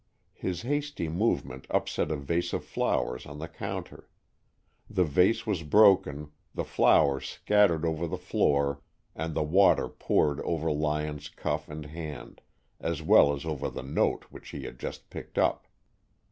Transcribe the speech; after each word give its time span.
His 0.33 0.63
hasty 0.63 1.07
movement 1.07 1.67
upset 1.69 2.09
a 2.09 2.15
vase 2.15 2.53
of 2.53 2.65
flowers 2.65 3.27
on 3.27 3.37
the 3.37 3.47
counter. 3.47 4.09
The 4.89 5.03
vase 5.03 5.45
was 5.45 5.61
broken, 5.61 6.31
the 6.55 6.63
flowers 6.63 7.29
scattered 7.29 7.85
over 7.85 8.07
the 8.07 8.17
floor, 8.17 8.81
and 9.15 9.35
the 9.35 9.43
water 9.43 9.87
poured 9.87 10.39
over 10.41 10.71
Lyon's 10.71 11.29
cuff 11.29 11.69
and 11.69 11.85
hand, 11.85 12.41
as 12.79 13.03
well 13.03 13.31
as 13.31 13.45
over 13.45 13.69
the 13.69 13.83
note 13.83 14.23
which 14.31 14.49
he 14.49 14.63
had 14.63 14.79
just 14.79 15.11
picked 15.11 15.37
up. 15.37 15.67